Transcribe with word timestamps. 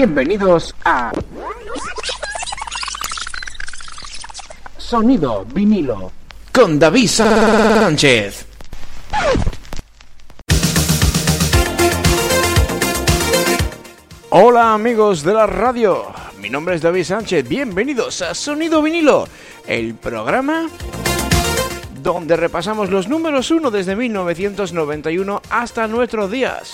Bienvenidos 0.00 0.74
a 0.82 1.12
Sonido 4.78 5.44
vinilo 5.44 6.10
con 6.54 6.78
David 6.78 7.06
Sánchez. 7.06 8.46
Hola 14.30 14.72
amigos 14.72 15.22
de 15.22 15.34
la 15.34 15.46
radio, 15.46 16.06
mi 16.40 16.48
nombre 16.48 16.76
es 16.76 16.80
David 16.80 17.04
Sánchez, 17.04 17.46
bienvenidos 17.46 18.22
a 18.22 18.34
Sonido 18.34 18.80
vinilo, 18.80 19.28
el 19.66 19.96
programa 19.96 20.66
donde 22.02 22.38
repasamos 22.38 22.88
los 22.88 23.06
números 23.06 23.50
1 23.50 23.70
desde 23.70 23.94
1991 23.96 25.42
hasta 25.50 25.86
nuestros 25.86 26.30
días. 26.30 26.72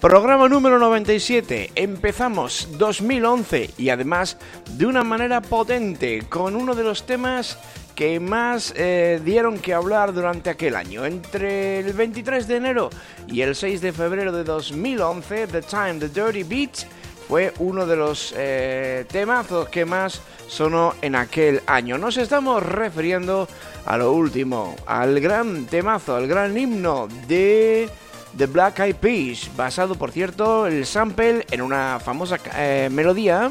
Programa 0.00 0.48
número 0.48 0.78
97. 0.78 1.72
Empezamos 1.74 2.68
2011 2.78 3.72
y 3.76 3.90
además 3.90 4.38
de 4.70 4.86
una 4.86 5.04
manera 5.04 5.42
potente 5.42 6.22
con 6.26 6.56
uno 6.56 6.74
de 6.74 6.84
los 6.84 7.04
temas 7.04 7.58
que 7.94 8.18
más 8.18 8.72
eh, 8.78 9.20
dieron 9.22 9.58
que 9.58 9.74
hablar 9.74 10.14
durante 10.14 10.48
aquel 10.48 10.74
año. 10.74 11.04
Entre 11.04 11.80
el 11.80 11.92
23 11.92 12.48
de 12.48 12.56
enero 12.56 12.88
y 13.28 13.42
el 13.42 13.54
6 13.54 13.82
de 13.82 13.92
febrero 13.92 14.32
de 14.32 14.42
2011, 14.42 15.48
The 15.48 15.60
Time, 15.60 15.94
The 15.98 16.08
Dirty 16.08 16.44
Beat 16.44 16.86
fue 17.28 17.52
uno 17.58 17.84
de 17.84 17.96
los 17.96 18.32
eh, 18.38 19.04
temazos 19.06 19.68
que 19.68 19.84
más 19.84 20.22
sonó 20.48 20.94
en 21.02 21.14
aquel 21.14 21.60
año. 21.66 21.98
Nos 21.98 22.16
estamos 22.16 22.62
refiriendo 22.62 23.46
a 23.84 23.98
lo 23.98 24.12
último, 24.12 24.76
al 24.86 25.20
gran 25.20 25.66
temazo, 25.66 26.16
al 26.16 26.26
gran 26.26 26.56
himno 26.56 27.06
de 27.28 27.90
The 28.36 28.46
Black 28.46 28.80
Eyed 28.80 28.96
Peas, 28.96 29.50
basado 29.56 29.94
por 29.94 30.10
cierto 30.10 30.66
el 30.66 30.86
sample 30.86 31.46
en 31.50 31.60
una 31.60 32.00
famosa 32.00 32.38
eh, 32.54 32.88
melodía 32.90 33.50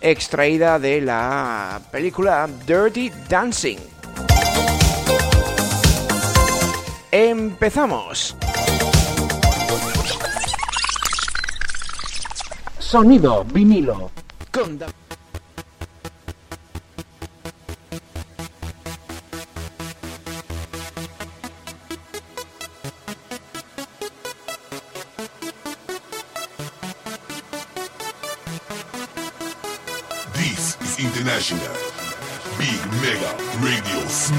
extraída 0.00 0.78
de 0.78 1.00
la 1.00 1.80
película 1.90 2.48
Dirty 2.66 3.10
Dancing. 3.28 3.78
Empezamos. 7.10 8.36
Sonido 12.78 13.44
vinilo. 13.44 14.10
Con 14.50 14.78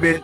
to 0.00 0.08
you. 0.08 0.23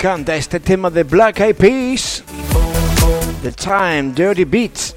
encanta 0.00 0.34
este 0.34 0.60
tema 0.60 0.88
de 0.88 1.02
Black 1.04 1.40
Eyed 1.40 1.56
Peas, 1.56 2.24
The 3.42 3.52
Time, 3.52 4.12
Dirty 4.14 4.44
Beats, 4.44 4.96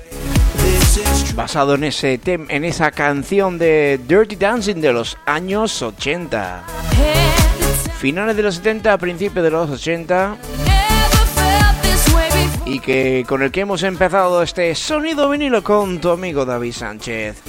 basado 1.35 1.75
en, 1.75 1.83
ese 1.83 2.17
tem- 2.21 2.45
en 2.47 2.63
esa 2.63 2.89
canción 2.89 3.57
de 3.57 3.99
Dirty 4.07 4.37
Dancing 4.37 4.75
de 4.79 4.93
los 4.93 5.17
años 5.25 5.81
80. 5.81 6.59
Had 6.59 6.63
the 6.63 7.65
time, 7.83 7.93
Finales 7.99 8.37
de 8.37 8.43
los 8.43 8.55
70, 8.55 8.97
principios 8.97 9.43
de 9.43 9.51
los 9.51 9.69
80, 9.71 10.37
never 10.59 10.77
felt 11.35 11.81
this 11.81 12.13
way 12.13 12.29
before. 12.31 12.71
y 12.71 12.79
que 12.79 13.25
con 13.27 13.41
el 13.43 13.51
que 13.51 13.59
hemos 13.59 13.83
empezado 13.83 14.41
este 14.41 14.73
sonido 14.73 15.29
vinilo 15.29 15.61
con 15.65 15.99
tu 15.99 16.11
amigo 16.11 16.45
David 16.45 16.71
Sánchez. 16.71 17.41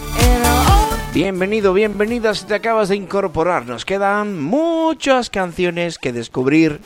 Bienvenido, 1.12 1.72
bienvenida 1.72 2.34
si 2.34 2.46
te 2.46 2.56
acabas 2.56 2.88
de 2.88 2.96
incorporar. 2.96 3.64
Nos 3.66 3.84
quedan 3.84 4.40
muchas 4.42 5.30
canciones 5.30 5.96
que 5.98 6.12
descubrir 6.12 6.80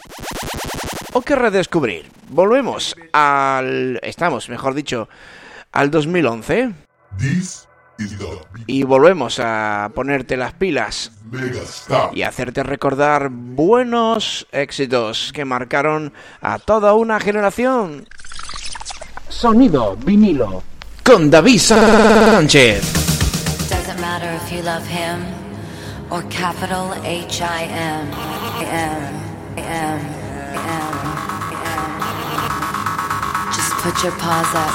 o 1.18 1.22
que 1.22 1.34
redescubrir. 1.34 2.06
Volvemos 2.30 2.94
al... 3.12 3.98
Estamos, 4.02 4.48
mejor 4.48 4.74
dicho, 4.74 5.08
al 5.72 5.90
2011 5.90 6.72
This 7.18 7.66
is 7.98 8.16
the 8.18 8.24
Big 8.52 8.64
y 8.68 8.84
volvemos 8.84 9.40
a 9.42 9.90
ponerte 9.96 10.36
las 10.36 10.52
pilas 10.52 11.10
y 12.12 12.22
hacerte 12.22 12.62
recordar 12.62 13.30
buenos 13.30 14.46
éxitos 14.52 15.32
que 15.32 15.44
marcaron 15.44 16.12
a 16.40 16.60
toda 16.60 16.94
una 16.94 17.18
generación. 17.18 18.06
Sonido 19.28 19.96
vinilo 19.96 20.62
con 21.04 21.30
David 21.30 21.58
Sánchez. 21.58 22.92
Doesn't 23.68 24.00
matter 24.00 24.32
if 24.36 24.52
you 24.52 24.62
love 24.62 24.86
him 24.86 25.24
or 26.10 26.22
capital 26.28 26.92
H 27.04 27.42
I. 27.42 27.64
M. 27.64 28.08
M. 28.60 29.28
M. 29.56 30.18
M. 30.54 31.07
Put 33.88 34.02
your 34.04 34.12
paws 34.12 34.54
up. 34.54 34.74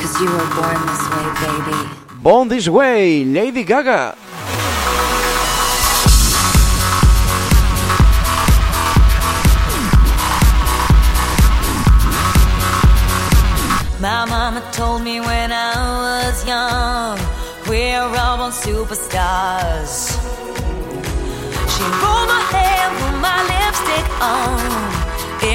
Cause 0.00 0.20
you 0.20 0.26
were 0.26 0.50
born 0.58 0.78
this 0.88 1.04
way, 1.14 1.26
baby. 1.46 1.78
Born 2.20 2.48
This 2.48 2.68
Way, 2.68 3.24
Lady 3.24 3.62
Gaga. 3.62 4.16
My 14.00 14.24
mama 14.24 14.60
told 14.72 15.02
me 15.02 15.20
when 15.20 15.52
I 15.52 16.26
was 16.26 16.44
young, 16.48 17.16
we're 17.68 18.02
all 18.02 18.38
born 18.38 18.50
superstars. 18.50 20.18
She 21.72 21.84
rolled 22.02 22.26
my 22.26 22.42
hair, 22.50 22.90
put 22.98 23.14
my 23.20 23.38
lipstick 23.46 24.06
on, 24.20 24.87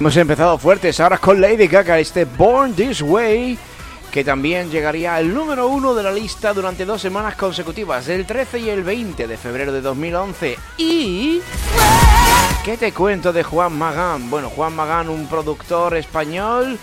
Hemos 0.00 0.16
empezado 0.16 0.56
fuertes 0.58 1.00
ahora 1.00 1.18
con 1.18 1.40
Lady 1.40 1.66
Gaga, 1.66 1.98
este 1.98 2.24
Born 2.24 2.72
This 2.72 3.02
Way, 3.02 3.58
que 4.12 4.22
también 4.22 4.70
llegaría 4.70 5.16
al 5.16 5.34
número 5.34 5.66
uno 5.66 5.92
de 5.92 6.04
la 6.04 6.12
lista 6.12 6.54
durante 6.54 6.84
dos 6.84 7.02
semanas 7.02 7.34
consecutivas, 7.34 8.08
el 8.08 8.24
13 8.24 8.60
y 8.60 8.68
el 8.68 8.84
20 8.84 9.26
de 9.26 9.36
febrero 9.36 9.72
de 9.72 9.80
2011. 9.80 10.56
Y... 10.76 11.40
¿Qué 12.64 12.76
te 12.76 12.92
cuento 12.92 13.32
de 13.32 13.42
Juan 13.42 13.76
Magán? 13.76 14.30
Bueno, 14.30 14.50
Juan 14.50 14.76
Magán, 14.76 15.08
un 15.08 15.26
productor 15.26 15.96
español 15.96 16.78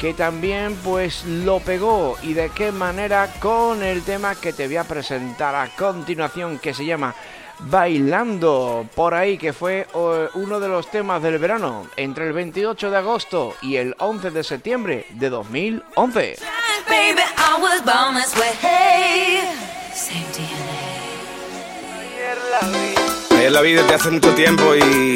que 0.00 0.14
también 0.14 0.76
pues 0.82 1.26
lo 1.26 1.60
pegó 1.60 2.16
y 2.22 2.32
de 2.32 2.48
qué 2.50 2.72
manera 2.72 3.28
con 3.38 3.82
el 3.82 4.02
tema 4.02 4.34
que 4.34 4.54
te 4.54 4.66
voy 4.66 4.78
a 4.78 4.84
presentar 4.84 5.54
a 5.54 5.68
continuación 5.76 6.58
que 6.58 6.72
se 6.72 6.86
llama 6.86 7.14
Bailando 7.58 8.88
por 8.94 9.12
ahí 9.12 9.36
que 9.36 9.52
fue 9.52 9.86
uno 10.32 10.58
de 10.58 10.68
los 10.68 10.90
temas 10.90 11.22
del 11.22 11.38
verano 11.38 11.86
entre 11.96 12.26
el 12.26 12.32
28 12.32 12.90
de 12.90 12.96
agosto 12.96 13.54
y 13.60 13.76
el 13.76 13.94
11 13.98 14.30
de 14.30 14.42
septiembre 14.42 15.04
de 15.10 15.28
2011. 15.28 16.36
Baby, 16.88 17.20
I 17.36 17.60
was 17.60 17.84
born 17.84 18.14
this 18.14 18.34
way. 18.36 18.52
Hey, 18.60 19.40
same 19.94 20.24
DNA. 20.32 20.90
Ayer 23.36 23.52
la 23.52 23.60
vi 23.60 23.72
desde 23.74 23.94
hace 23.94 24.10
mucho 24.10 24.34
tiempo 24.34 24.74
y. 24.74 25.14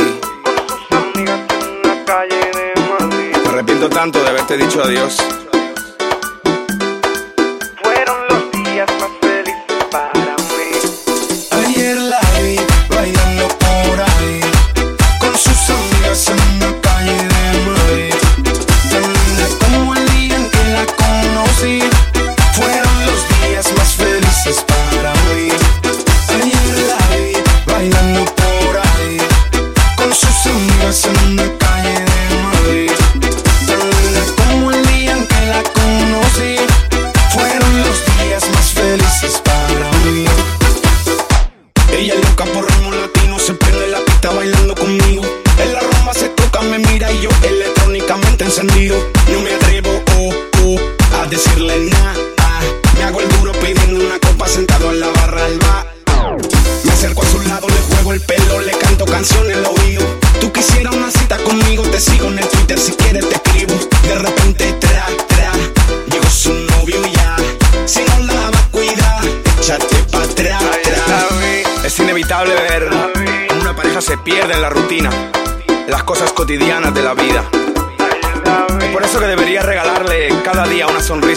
arrepiento 3.54 3.88
tanto 3.88 4.20
de 4.20 4.28
haberte 4.28 4.56
dicho 4.56 4.82
adiós. 4.82 5.16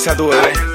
Una 0.07 0.15
sonrisa 0.15 0.66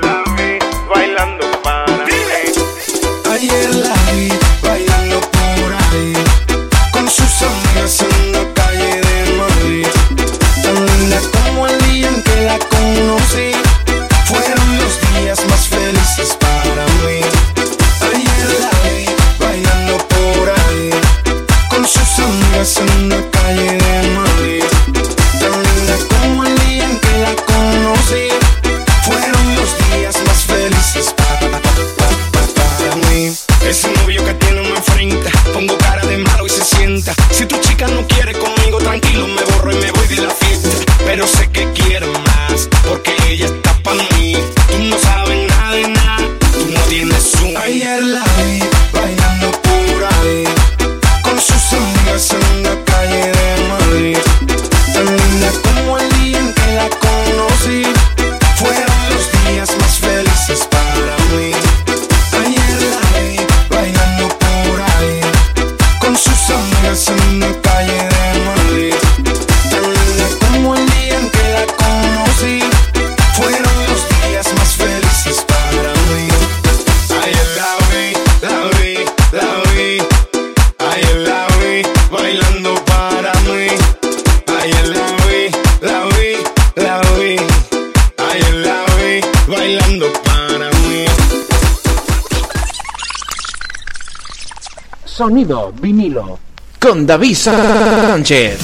vinilo 95.82 96.38
con 96.78 97.04
David 97.04 97.34
Sánchez. 97.34 98.58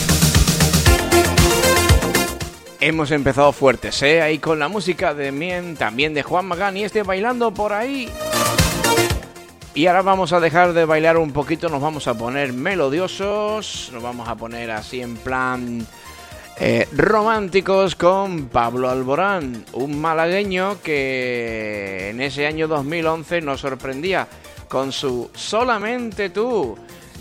Hemos 2.80 3.10
empezado 3.10 3.52
fuertes, 3.52 4.00
¿eh? 4.02 4.22
Ahí 4.22 4.38
con 4.38 4.60
la 4.60 4.68
música 4.68 5.14
de 5.14 5.32
Mien, 5.32 5.76
también 5.76 6.14
de 6.14 6.22
Juan 6.22 6.46
Magán 6.46 6.76
y 6.76 6.84
este 6.84 7.02
bailando 7.02 7.52
por 7.52 7.72
ahí. 7.72 8.08
Y 9.74 9.86
ahora 9.86 10.02
vamos 10.02 10.32
a 10.32 10.38
dejar 10.38 10.72
de 10.74 10.84
bailar 10.84 11.16
un 11.16 11.32
poquito, 11.32 11.68
nos 11.68 11.82
vamos 11.82 12.06
a 12.06 12.14
poner 12.14 12.52
melodiosos, 12.52 13.90
nos 13.92 14.02
vamos 14.02 14.28
a 14.28 14.36
poner 14.36 14.70
así 14.70 15.00
en 15.00 15.16
plan 15.16 15.84
eh, 16.60 16.86
románticos 16.92 17.96
con 17.96 18.46
Pablo 18.46 18.88
Alborán, 18.88 19.64
un 19.72 20.00
malagueño 20.00 20.80
que 20.82 22.10
en 22.10 22.20
ese 22.20 22.46
año 22.46 22.68
2011 22.68 23.40
nos 23.40 23.60
sorprendía 23.60 24.28
con 24.68 24.92
su 24.92 25.30
Solamente 25.34 26.30
tú, 26.30 26.76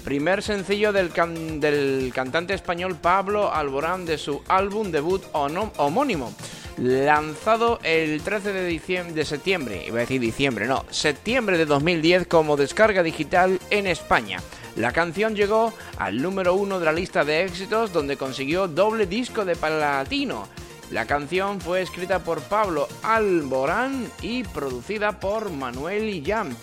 primer 0.07 0.41
sencillo 0.41 0.93
del, 0.93 1.09
can- 1.09 1.59
del 1.59 2.13
cantante 2.15 2.53
español 2.53 2.95
Pablo 2.95 3.53
Alborán 3.53 4.05
de 4.05 4.17
su 4.17 4.41
álbum 4.47 4.89
debut 4.89 5.21
homónimo. 5.33 6.33
lanzado 6.77 7.77
el 7.83 8.21
13 8.21 8.53
de, 8.53 9.03
de 9.13 9.25
septiembre, 9.25 9.83
iba 9.85 9.97
a 9.97 9.99
decir 9.99 10.21
diciembre, 10.21 10.65
no, 10.65 10.85
septiembre 10.91 11.57
de 11.57 11.65
2010 11.65 12.25
como 12.27 12.55
descarga 12.55 13.03
digital 13.03 13.59
en 13.69 13.85
España. 13.85 14.39
La 14.77 14.93
canción 14.93 15.35
llegó 15.35 15.73
al 15.97 16.21
número 16.21 16.53
uno 16.53 16.79
de 16.79 16.85
la 16.85 16.93
lista 16.93 17.25
de 17.25 17.43
éxitos 17.43 17.91
donde 17.91 18.15
consiguió 18.15 18.69
doble 18.69 19.07
disco 19.07 19.43
de 19.43 19.57
platino. 19.57 20.47
La 20.89 21.05
canción 21.05 21.59
fue 21.59 21.81
escrita 21.81 22.19
por 22.19 22.39
Pablo 22.43 22.87
Alborán 23.03 24.09
y 24.21 24.45
producida 24.45 25.19
por 25.19 25.51
Manuel 25.51 26.07
Illán 26.07 26.55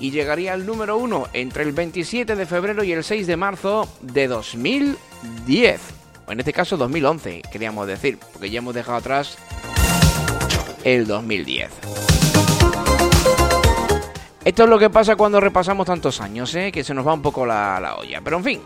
y 0.00 0.10
llegaría 0.10 0.54
al 0.54 0.66
número 0.66 0.96
uno 0.96 1.28
entre 1.32 1.62
el 1.62 1.72
27 1.72 2.34
de 2.34 2.46
febrero 2.46 2.82
y 2.82 2.92
el 2.92 3.04
6 3.04 3.26
de 3.26 3.36
marzo 3.36 3.86
de 4.00 4.26
2010. 4.26 5.80
O 6.26 6.32
en 6.32 6.40
este 6.40 6.52
caso 6.52 6.76
2011, 6.76 7.42
queríamos 7.52 7.86
decir, 7.86 8.18
porque 8.32 8.50
ya 8.50 8.58
hemos 8.58 8.74
dejado 8.74 8.98
atrás 8.98 9.36
el 10.84 11.06
2010. 11.06 11.70
Esto 14.42 14.64
es 14.64 14.68
lo 14.70 14.78
que 14.78 14.88
pasa 14.88 15.16
cuando 15.16 15.38
repasamos 15.38 15.86
tantos 15.86 16.20
años, 16.20 16.54
¿eh? 16.54 16.72
que 16.72 16.82
se 16.82 16.94
nos 16.94 17.06
va 17.06 17.12
un 17.12 17.22
poco 17.22 17.44
la, 17.44 17.78
la 17.78 17.96
olla. 17.96 18.22
Pero 18.24 18.38
en 18.38 18.44
fin, 18.44 18.60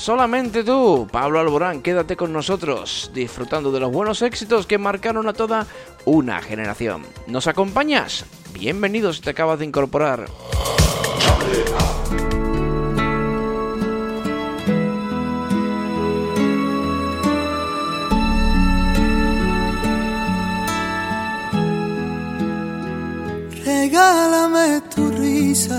solamente 0.00 0.64
tú, 0.64 1.06
Pablo 1.12 1.38
Alborán, 1.40 1.82
quédate 1.82 2.16
con 2.16 2.32
nosotros, 2.32 3.10
disfrutando 3.14 3.70
de 3.70 3.80
los 3.80 3.92
buenos 3.92 4.22
éxitos 4.22 4.66
que 4.66 4.78
marcaron 4.78 5.28
a 5.28 5.34
toda 5.34 5.66
una 6.06 6.40
generación. 6.40 7.02
¿Nos 7.26 7.46
acompañas? 7.46 8.24
Bienvenido 8.54 9.12
si 9.12 9.20
te 9.20 9.30
acabas 9.30 9.58
de 9.58 9.66
incorporar. 9.66 10.26
Regálame 23.64 24.80
tu 24.94 25.10
risa, 25.10 25.78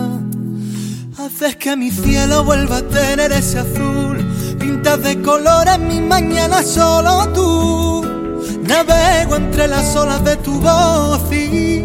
Haces 1.41 1.55
que 1.55 1.75
mi 1.75 1.89
cielo 1.89 2.43
vuelva 2.43 2.77
a 2.77 2.81
tener 2.83 3.31
ese 3.31 3.57
azul, 3.57 4.23
pintas 4.59 5.01
de 5.01 5.19
colores 5.23 5.79
mi 5.79 5.99
mañana 5.99 6.61
solo 6.61 7.27
tú. 7.33 8.05
Navego 8.61 9.37
entre 9.37 9.67
las 9.67 9.95
olas 9.95 10.23
de 10.23 10.35
tu 10.37 10.59
voz 10.59 11.23
y 11.31 11.79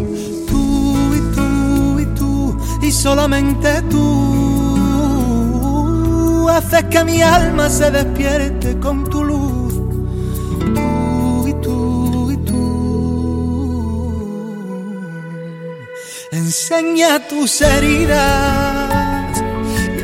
tú 0.47 1.15
y 1.15 1.21
tú 1.33 1.99
y 1.99 2.05
tú 2.13 2.55
y 2.83 2.91
solamente 2.91 3.81
tú 3.89 4.07
haces 6.51 6.83
que 6.91 7.03
mi 7.03 7.23
alma 7.23 7.67
se 7.71 7.89
despierte 7.89 8.77
con 8.79 9.09
tu 9.09 9.23
luz. 9.23 9.73
Tú 10.75 11.47
y 11.47 11.53
tú 11.63 12.31
y 12.31 12.37
tú. 12.45 12.61
Enseña 16.31 17.27
tus 17.27 17.59
heridas 17.61 18.76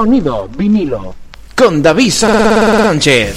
Sonido 0.00 0.48
vinilo. 0.56 1.14
Con 1.54 1.82
David 1.82 2.10
Sánchez. 2.10 3.34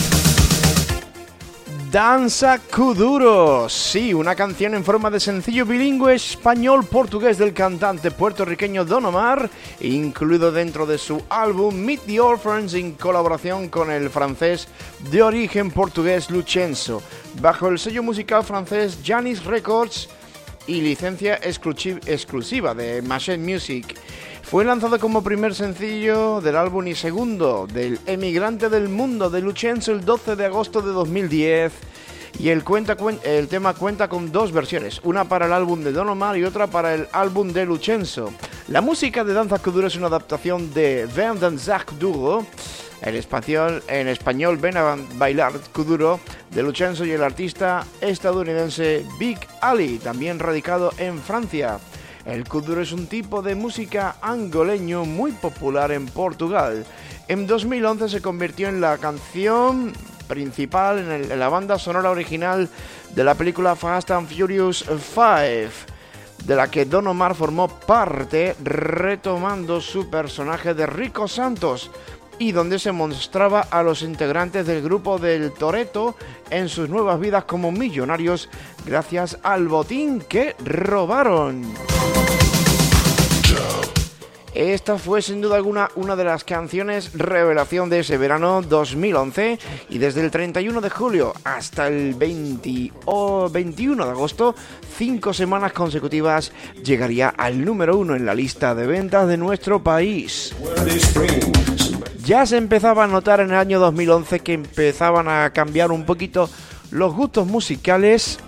Danza 1.92 2.58
Kuduro, 2.74 3.68
sí, 3.68 4.14
una 4.14 4.34
canción 4.34 4.74
en 4.74 4.86
forma 4.86 5.10
de 5.12 5.20
sencillo 5.20 5.66
bilingüe 5.66 6.16
español-portugués 6.16 7.38
del 7.38 7.52
cantante 7.54 8.12
puertorriqueño 8.12 8.86
Don 8.86 9.04
Omar, 9.04 9.50
incluido 9.82 10.54
dentro 10.54 10.86
de 10.86 10.98
su 10.98 11.22
álbum 11.28 11.76
Meet 11.76 12.06
the 12.06 12.22
Orphans 12.22 12.76
en 12.76 12.94
colaboración 12.94 13.68
con 13.68 13.92
el 13.92 14.10
francés 14.10 14.70
de 15.12 15.22
origen 15.22 15.70
portugués 15.70 16.30
Lucenzo, 16.30 17.04
bajo 17.42 17.68
el 17.68 17.78
sello 17.78 18.04
musical 18.04 18.46
francés 18.46 19.00
Janis 19.06 19.44
Records 19.44 20.08
y 20.66 20.80
licencia 20.80 21.42
exclusi- 21.42 22.00
exclusiva 22.08 22.74
de 22.74 23.02
Machine 23.02 23.40
Music. 23.40 23.98
Fue 24.44 24.64
lanzado 24.66 25.00
como 25.00 25.24
primer 25.24 25.56
sencillo 25.56 26.40
del 26.42 26.56
álbum 26.58 26.86
y 26.88 26.96
segundo 26.96 27.66
del 27.72 28.00
Emigrante 28.06 28.70
del 28.70 28.88
Mundo 28.90 29.30
de 29.30 29.42
Lucenzo 29.42 29.92
el 29.92 30.06
12 30.06 30.36
de 30.36 30.46
agosto 30.46 30.82
de 30.82 30.92
2010. 30.92 31.74
Y 32.40 32.50
el, 32.50 32.64
cuenta, 32.64 32.98
cuen- 32.98 33.20
el 33.24 33.48
tema 33.48 33.74
cuenta 33.76 34.08
con 34.08 34.32
dos 34.32 34.52
versiones, 34.52 35.00
una 35.04 35.26
para 35.26 35.46
el 35.46 35.54
álbum 35.54 35.84
de 35.84 35.92
Don 35.92 36.10
Omar 36.10 36.36
y 36.38 36.44
otra 36.44 36.66
para 36.68 36.94
el 36.96 37.08
álbum 37.12 37.52
de 37.54 37.66
Lucenzo. 37.66 38.34
La 38.70 38.82
música 38.82 39.24
de 39.24 39.34
Danza 39.34 39.60
Kuduro 39.60 39.88
es 39.88 39.96
una 39.96 40.08
adaptación 40.08 40.74
de 40.74 41.08
Ven 41.16 41.40
Danzak 41.40 41.92
Duro, 41.94 42.46
el 43.04 43.16
español, 43.18 43.84
en 43.88 44.08
español 44.08 44.58
Ven 44.58 44.78
a 44.78 44.96
Bailar 45.16 45.54
Kuduro, 45.74 46.20
de 46.50 46.64
Lucenzo 46.64 47.06
y 47.06 47.12
el 47.12 47.24
artista 47.24 47.86
estadounidense 48.02 49.06
Big 49.20 49.38
Ali, 49.62 50.00
también 50.00 50.40
radicado 50.40 50.92
en 50.98 51.20
Francia. 51.20 51.80
El 52.26 52.48
kuduro 52.48 52.82
es 52.82 52.94
un 52.94 53.08
tipo 53.08 53.42
de 53.42 53.54
música 53.54 54.16
angoleño 54.22 55.04
muy 55.04 55.34
popular 55.34 55.92
en 55.92 56.06
Portugal. 56.06 56.86
En 57.28 57.48
2011 57.48 58.08
se 58.08 58.22
convirtió 58.22 58.70
en 58.70 58.80
la 58.80 58.98
canción 58.98 59.92
principal 60.28 61.00
en, 61.00 61.32
en 61.32 61.40
la 61.40 61.50
banda 61.50 61.78
sonora 61.78 62.12
original 62.12 62.70
de 63.14 63.24
la 63.24 63.36
película 63.36 63.76
Fast 63.76 64.12
and 64.12 64.30
Furious 64.30 64.86
5, 64.88 65.24
de 66.46 66.56
la 66.56 66.72
que 66.72 66.86
Don 66.86 67.08
Omar 67.08 67.36
formó 67.36 67.68
parte 67.68 68.56
retomando 68.64 69.82
su 69.82 70.10
personaje 70.10 70.74
de 70.74 70.86
Rico 70.86 71.28
Santos 71.28 71.92
y 72.40 72.52
donde 72.52 72.80
se 72.80 72.92
mostraba 72.92 73.62
a 73.62 73.84
los 73.84 74.02
integrantes 74.02 74.66
del 74.66 74.82
grupo 74.82 75.20
del 75.20 75.52
Toreto 75.52 76.16
en 76.50 76.70
sus 76.70 76.90
nuevas 76.90 77.20
vidas 77.20 77.46
como 77.46 77.72
millonarios 77.72 78.50
gracias 78.86 79.38
al 79.44 79.68
botín 79.68 80.22
que 80.22 80.56
robaron. 80.64 81.74
Esta 84.54 85.00
fue 85.00 85.24
sin 85.24 85.42
duda 85.42 85.56
alguna 85.56 85.90
una 85.96 86.16
de 86.16 86.24
las 86.24 86.44
canciones 86.44 87.14
revelación 87.14 87.90
de 87.90 88.02
ese 88.02 88.18
verano 88.20 88.62
2011 88.62 89.58
y 89.90 89.98
desde 89.98 90.22
el 90.22 90.30
31 90.30 90.80
de 90.80 90.92
julio 90.92 91.34
hasta 91.44 91.88
el 91.88 92.14
20 92.14 92.92
o 93.06 93.50
21 93.50 94.06
de 94.06 94.12
agosto, 94.12 94.54
cinco 94.96 95.34
semanas 95.34 95.74
consecutivas, 95.74 96.52
llegaría 96.84 97.30
al 97.30 97.66
número 97.66 97.98
uno 97.98 98.16
en 98.16 98.28
la 98.28 98.36
lista 98.36 98.76
de 98.76 98.86
ventas 98.86 99.28
de 99.28 99.38
nuestro 99.38 99.82
país. 99.82 100.54
Ya 102.26 102.46
se 102.46 102.56
empezaba 102.56 103.04
a 103.04 103.08
notar 103.08 103.42
en 103.42 103.50
el 103.50 103.58
año 103.58 103.80
2011 103.80 104.40
que 104.40 104.54
empezaban 104.54 105.28
a 105.28 105.50
cambiar 105.52 105.92
un 105.92 106.06
poquito 106.06 106.50
los 106.92 107.14
gustos 107.14 107.48
musicales, 107.48 108.40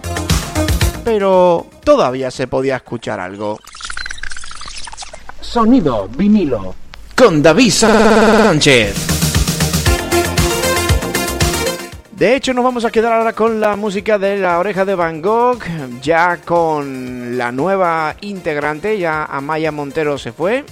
pero 1.03 1.67
todavía 1.83 2.31
se 2.31 2.47
podía 2.47 2.77
escuchar 2.77 3.19
algo. 3.19 3.59
Sonido 5.41 6.07
vinilo. 6.07 6.73
Con 7.17 7.43
David 7.43 7.71
Sánchez. 7.71 8.95
De 12.15 12.33
hecho, 12.33 12.53
nos 12.53 12.63
vamos 12.63 12.85
a 12.85 12.91
quedar 12.91 13.11
ahora 13.11 13.33
con 13.33 13.59
la 13.59 13.75
música 13.75 14.17
de 14.17 14.37
La 14.37 14.57
Oreja 14.57 14.85
de 14.85 14.95
Van 14.95 15.21
Gogh, 15.21 15.59
ya 16.01 16.37
con 16.37 17.37
la 17.37 17.51
nueva 17.51 18.15
integrante, 18.21 18.97
ya 18.97 19.25
Amaya 19.25 19.73
Montero 19.73 20.17
se 20.17 20.31
fue. 20.31 20.63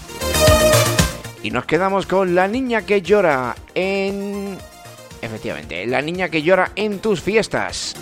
Y 1.44 1.52
nos 1.52 1.66
quedamos 1.66 2.06
con 2.06 2.36
La 2.36 2.48
Niña 2.48 2.86
que 2.86 3.02
llora 3.02 3.56
en... 3.76 4.58
Efectivamente, 5.22 5.86
La 5.86 6.02
Niña 6.02 6.30
que 6.30 6.42
llora 6.42 6.72
en 6.76 7.00
tus 7.00 7.22
fiestas. 7.22 7.96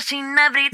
sin 0.00 0.36
abrir. 0.38 0.70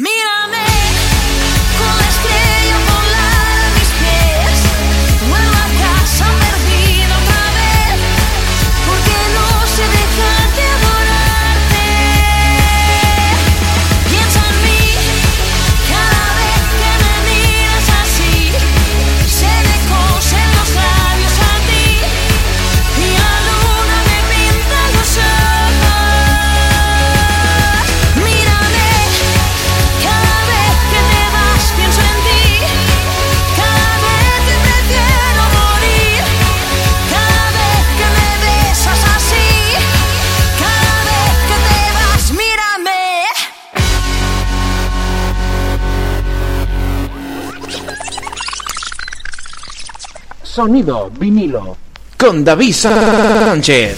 Sonido 50.52 51.10
vinilo. 51.18 51.78
Con 52.18 52.44
David 52.44 52.74
Sánchez. 52.74 53.96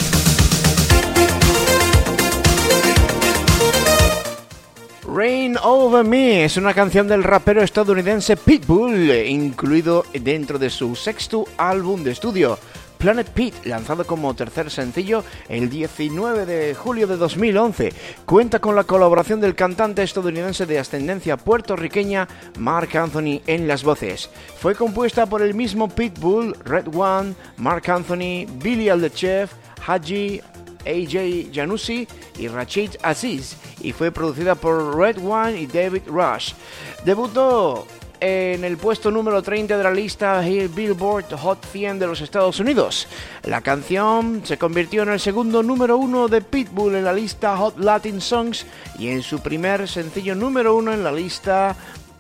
Rain 5.12 5.57
Over 5.61 6.05
Me 6.05 6.45
es 6.45 6.57
una 6.57 6.73
canción 6.73 7.09
del 7.09 7.25
rapero 7.25 7.61
estadounidense 7.61 8.37
Pitbull, 8.37 9.11
incluido 9.27 10.05
dentro 10.12 10.57
de 10.61 10.71
su 10.71 10.95
sexto 10.95 11.45
álbum 11.57 12.05
de 12.05 12.12
estudio. 12.12 12.57
Planet 13.05 13.29
Pete, 13.29 13.69
lanzado 13.69 14.07
como 14.07 14.33
tercer 14.33 14.71
sencillo 14.71 15.25
el 15.51 15.69
19 15.69 16.47
de 16.47 16.75
julio 16.75 17.07
de 17.07 17.19
2011. 17.19 17.93
Cuenta 18.25 18.61
con 18.61 18.75
la 18.75 18.85
colaboración 18.85 19.43
del 19.43 19.55
cantante 19.55 20.03
estadounidense 20.03 20.64
de 20.64 20.79
ascendencia 20.79 21.37
puertorriqueña 21.37 22.27
Mark 22.59 22.97
Anthony 22.97 23.43
en 23.47 23.69
las 23.69 23.85
voces. 23.85 24.31
Fue 24.59 24.75
compuesta 24.75 25.27
por 25.27 25.43
el 25.43 25.53
mismo 25.53 25.87
Pitbull, 25.87 26.57
Red 26.64 26.97
One, 26.97 27.35
Mark 27.59 27.90
Anthony, 27.90 28.47
Billy 28.62 28.88
Aldechef, 28.88 29.53
Haji, 29.87 30.40
AJ 30.87 31.53
Janussi 31.53 32.09
y 32.38 32.49
Rachid 32.49 32.93
Aziz 33.03 33.59
y 33.83 33.93
fue 33.93 34.12
producida 34.12 34.55
por 34.55 34.97
Red 34.97 35.19
One 35.19 35.61
y 35.61 35.67
David 35.67 36.05
Rush. 36.07 36.55
Debutó 37.05 37.87
en 38.20 38.64
el 38.64 38.77
puesto 38.77 39.11
número 39.11 39.42
30 39.42 39.77
de 39.77 39.85
la 39.85 39.90
lista 39.90 40.40
Billboard 40.40 41.35
Hot 41.37 41.64
100 41.66 41.98
de 41.98 42.07
los 42.07 42.20
Estados 42.20 42.61
Unidos. 42.61 43.07
La 43.44 43.61
canción 43.61 44.42
se 44.44 44.59
convirtió 44.59 45.03
en 45.03 45.11
el 45.11 45.20
segundo 45.20 45.62
número 45.62 45.96
1 45.96 46.29
de 46.29 46.40
Pitbull 46.40 46.94
en 46.94 47.05
la 47.05 47.12
lista 47.12 47.57
Hot 47.57 47.79
Latin 47.79 48.20
Songs 48.20 48.66
y 48.98 49.09
en 49.09 49.22
su 49.22 49.40
primer 49.40 49.88
sencillo 49.88 50.35
número 50.35 50.74
1 50.77 50.92
en 50.92 51.05
la 51.05 51.12
lista 51.12 51.77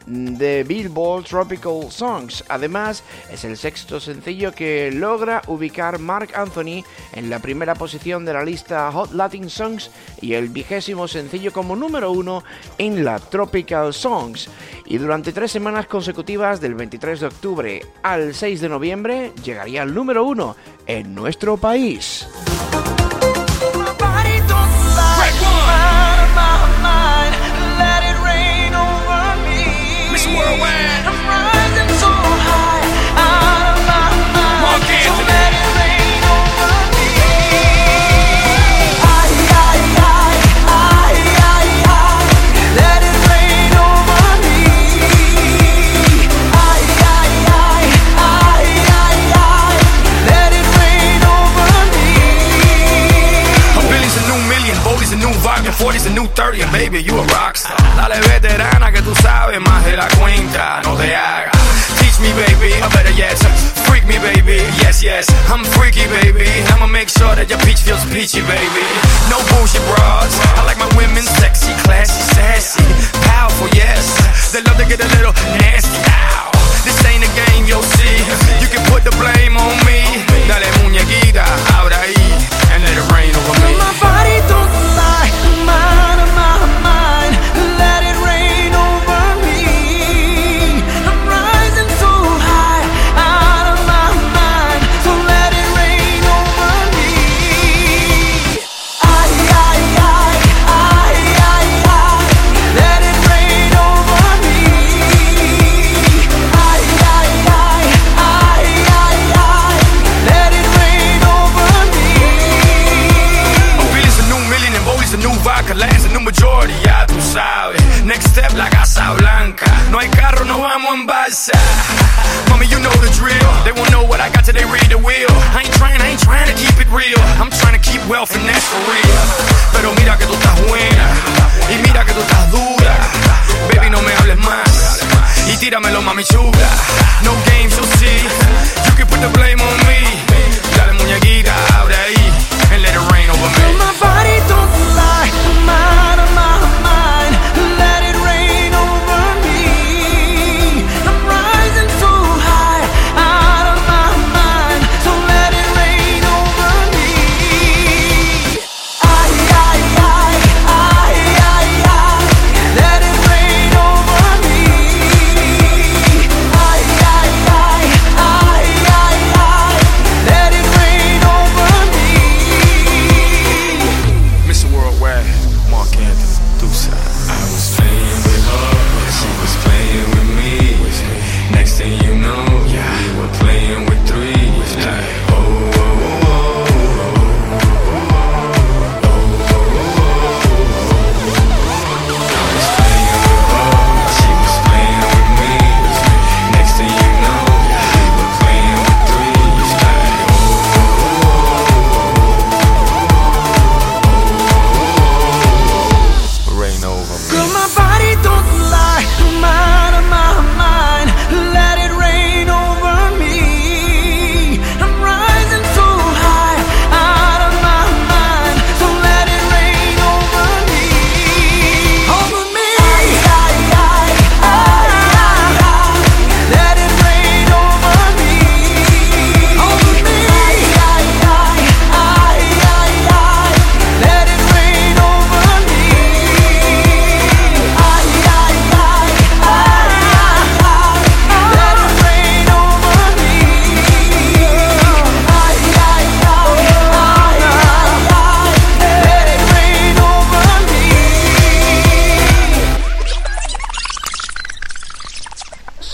de 0.06 0.64
Billboard 0.64 1.24
Tropical 1.24 1.90
Songs. 1.90 2.44
Además, 2.48 3.02
es 3.30 3.44
el 3.44 3.56
sexto 3.56 4.00
sencillo 4.00 4.52
que 4.52 4.90
logra 4.92 5.42
ubicar 5.46 5.98
Mark 5.98 6.30
Anthony 6.34 6.84
en 7.12 7.30
la 7.30 7.38
primera 7.38 7.74
posición 7.74 8.24
de 8.24 8.32
la 8.32 8.44
lista 8.44 8.90
Hot 8.92 9.12
Latin 9.12 9.48
Songs 9.48 9.90
y 10.20 10.34
el 10.34 10.48
vigésimo 10.48 11.08
sencillo 11.08 11.52
como 11.52 11.76
número 11.76 12.12
uno 12.12 12.44
en 12.78 13.04
la 13.04 13.18
Tropical 13.18 13.92
Songs. 13.92 14.48
Y 14.86 14.98
durante 14.98 15.32
tres 15.32 15.50
semanas 15.50 15.86
consecutivas, 15.86 16.60
del 16.60 16.74
23 16.74 17.20
de 17.20 17.26
octubre 17.26 17.82
al 18.02 18.34
6 18.34 18.60
de 18.60 18.68
noviembre, 18.68 19.32
llegaría 19.42 19.82
al 19.82 19.94
número 19.94 20.24
uno 20.24 20.56
en 20.86 21.14
nuestro 21.14 21.56
país. 21.56 22.26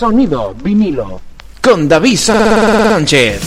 Sonido 0.01 0.55
vinilo. 0.55 1.21
Con 1.61 1.87
David 1.87 2.17
Sánchez. 2.17 3.39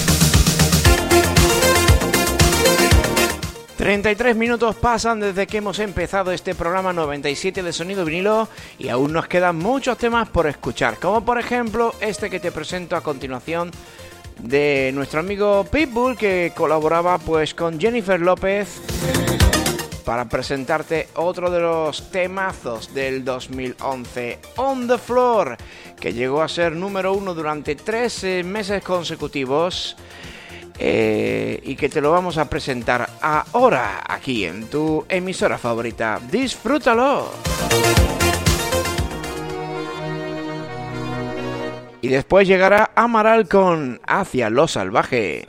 33 3.76 4.36
minutos 4.36 4.76
pasan 4.76 5.18
desde 5.18 5.48
que 5.48 5.56
hemos 5.56 5.80
empezado 5.80 6.30
este 6.30 6.54
programa 6.54 6.92
97 6.92 7.60
de 7.60 7.72
Sonido 7.72 8.04
Vinilo 8.04 8.48
y 8.78 8.88
aún 8.88 9.12
nos 9.12 9.26
quedan 9.26 9.56
muchos 9.56 9.98
temas 9.98 10.28
por 10.28 10.46
escuchar, 10.46 11.00
como 11.00 11.24
por 11.24 11.40
ejemplo 11.40 11.92
este 12.00 12.30
que 12.30 12.38
te 12.38 12.52
presento 12.52 12.94
a 12.94 13.00
continuación 13.00 13.72
de 14.38 14.92
nuestro 14.94 15.18
amigo 15.18 15.64
Pitbull 15.64 16.16
que 16.16 16.52
colaboraba 16.54 17.18
pues 17.18 17.52
con 17.52 17.80
Jennifer 17.80 18.20
López 18.20 18.80
para 20.04 20.28
presentarte 20.28 21.08
otro 21.14 21.50
de 21.50 21.60
los 21.60 22.10
temazos 22.10 22.94
del 22.94 23.24
2011, 23.24 24.38
On 24.56 24.86
the 24.86 24.98
Floor, 24.98 25.56
que 25.98 26.12
llegó 26.12 26.42
a 26.42 26.48
ser 26.48 26.72
número 26.72 27.14
uno 27.14 27.34
durante 27.34 27.74
13 27.74 28.44
meses 28.44 28.82
consecutivos 28.82 29.96
eh, 30.78 31.60
y 31.62 31.76
que 31.76 31.88
te 31.88 32.00
lo 32.00 32.10
vamos 32.10 32.36
a 32.36 32.48
presentar 32.48 33.08
ahora 33.20 34.02
aquí 34.06 34.44
en 34.44 34.66
tu 34.68 35.04
emisora 35.08 35.56
favorita. 35.56 36.20
¡Disfrútalo! 36.30 37.30
Y 42.02 42.08
después 42.08 42.46
llegará 42.46 42.90
Amaral 42.94 43.48
con 43.48 43.98
Hacia 44.06 44.50
lo 44.50 44.68
Salvaje. 44.68 45.46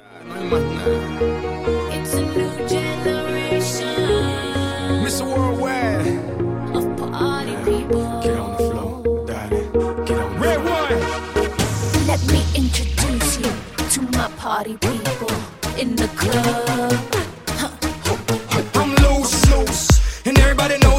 Get 7.87 8.37
on 8.37 8.51
the 8.51 8.57
floor, 8.57 9.25
darling. 9.27 10.05
Get 10.05 10.17
on 10.17 10.39
Red 10.39 10.57
one. 10.57 12.07
Let 12.07 12.21
me 12.31 12.41
introduce 12.55 13.37
you 13.37 13.51
to 13.89 14.01
my 14.17 14.27
party 14.37 14.75
people 14.77 15.31
in 15.77 15.95
the 15.95 16.07
club. 16.15 17.15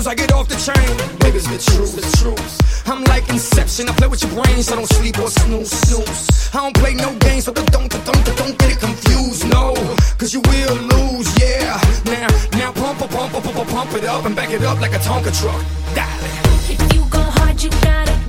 I 0.06 0.14
get 0.14 0.30
off 0.30 0.46
the 0.46 0.54
train. 0.54 0.86
Niggas, 1.18 1.50
the 1.50 1.58
truth, 1.72 1.96
the 1.96 2.16
truth. 2.18 2.88
I'm 2.88 3.02
like 3.04 3.28
Inception. 3.28 3.88
I 3.88 3.92
play 3.94 4.06
with 4.06 4.22
your 4.22 4.30
brains. 4.40 4.70
I 4.70 4.76
don't 4.76 4.86
sleep 4.86 5.18
or 5.18 5.28
snooze, 5.28 5.72
snooze. 5.72 6.54
I 6.54 6.58
don't 6.58 6.76
play 6.76 6.94
no 6.94 7.12
games, 7.16 7.46
so 7.46 7.52
don't, 7.52 7.68
don't, 7.72 7.90
don't, 7.90 8.24
don't 8.36 8.56
get 8.56 8.70
it 8.70 8.78
confused. 8.78 9.48
No, 9.50 9.74
cause 10.18 10.32
you 10.32 10.40
will 10.42 10.76
lose, 10.76 11.26
yeah. 11.40 11.80
Now, 12.04 12.28
now 12.52 12.72
pump, 12.72 13.00
pump, 13.00 13.10
pump, 13.10 13.44
pump, 13.44 13.68
pump 13.68 13.94
it 13.94 14.04
up 14.04 14.24
and 14.26 14.36
back 14.36 14.50
it 14.50 14.62
up 14.62 14.80
like 14.80 14.92
a 14.92 14.98
Tonka 14.98 15.32
truck. 15.40 15.60
Dial 15.96 16.45
you 17.62 17.70
gotta 17.70 18.25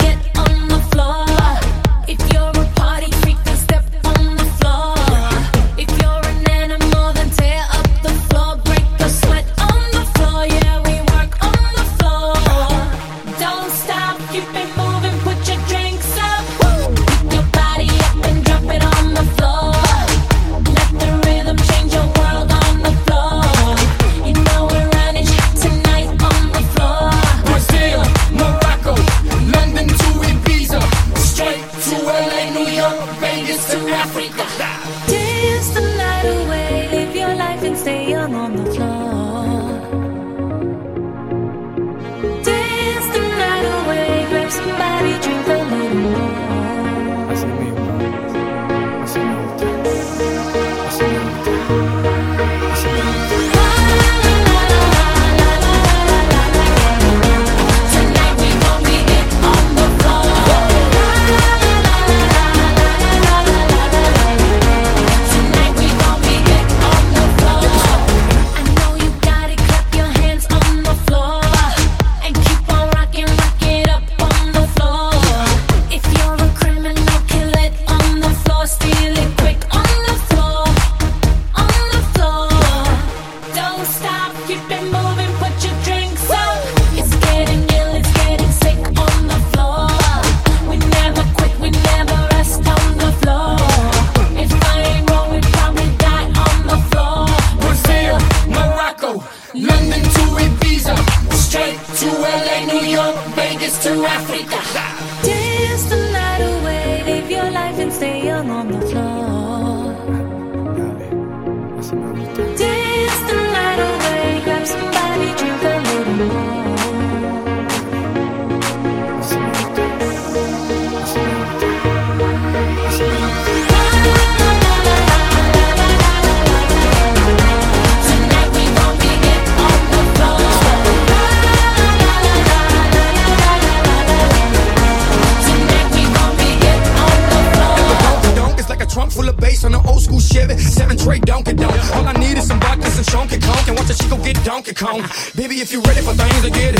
Baby, 145.36 145.60
if 145.62 145.72
you 145.74 145.82
ready 145.82 146.02
for 146.02 146.14
things 146.14 146.42
to 146.44 146.52
get 146.52 146.77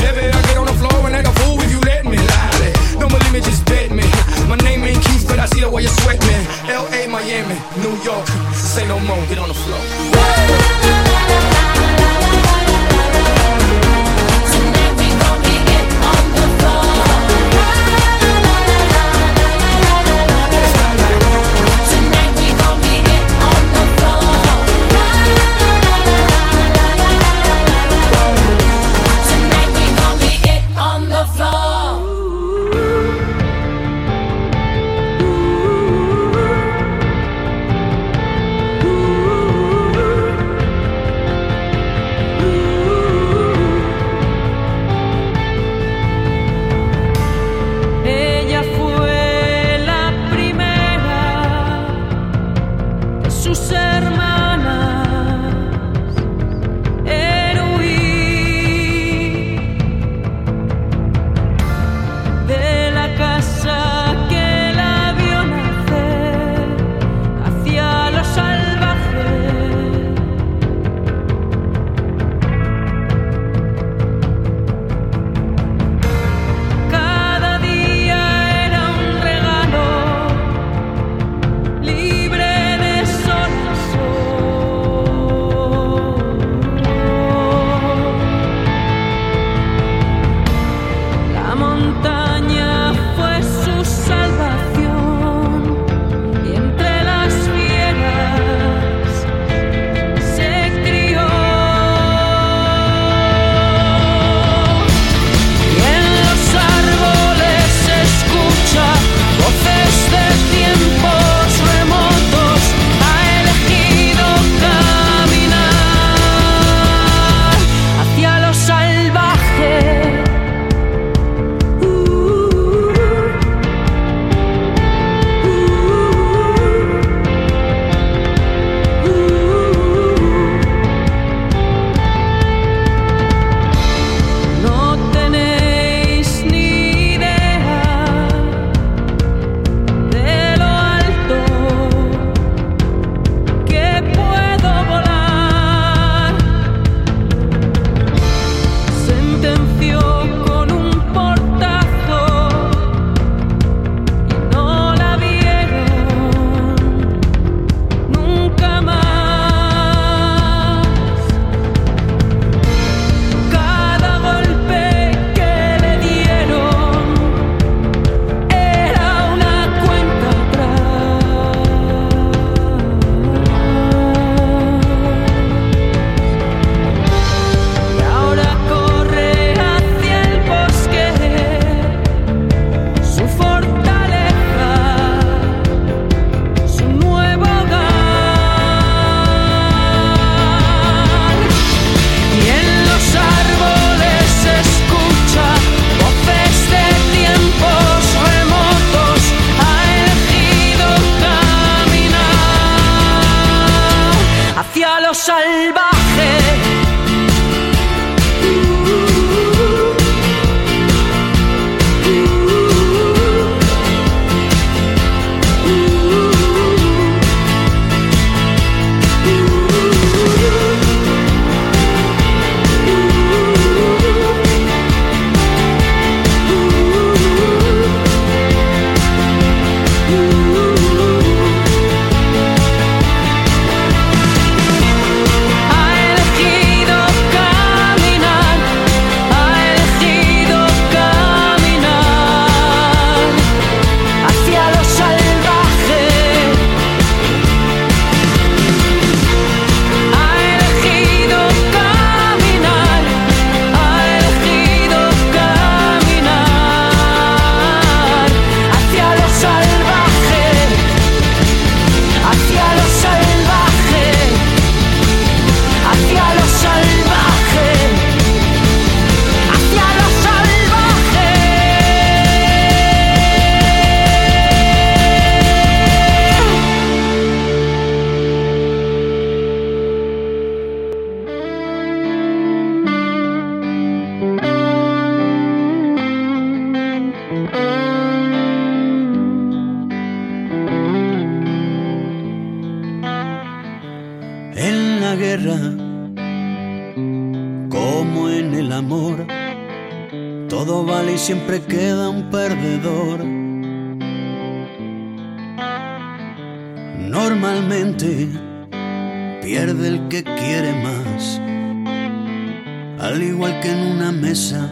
al 313.08 313.22
igual 313.22 313.58
que 313.60 313.70
en 313.70 313.78
una 313.78 314.12
mesa 314.12 314.70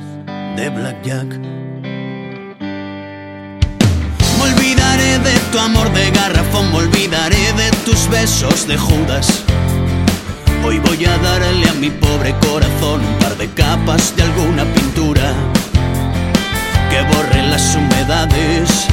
de 0.57 0.69
blackjack. 0.69 1.39
Me 4.37 4.43
olvidaré 4.43 5.19
de 5.21 5.39
tu 5.51 5.59
amor 5.59 5.91
de 5.95 6.11
garrafón, 6.11 6.71
me 6.71 6.79
olvidaré 6.79 7.53
de 7.55 7.71
tus 7.87 8.07
besos 8.11 8.69
de 8.69 8.77
Judas. 8.77 9.43
Hoy 10.65 10.79
voy 10.81 11.07
a 11.07 11.17
darle 11.17 11.67
a 11.67 11.73
mi 11.75 11.89
pobre 11.89 12.35
corazón 12.47 13.01
un 13.01 13.19
par 13.21 13.37
de 13.39 13.49
capas 13.49 14.15
de 14.17 14.25
alguna 14.25 14.65
pintura 14.75 15.33
que 16.91 17.01
borre 17.13 17.43
las 17.49 17.75
humedades 17.75 18.87